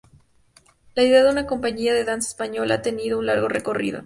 [0.95, 3.99] La idea de una compañía de Danza Española ha tenido un largo recorrido.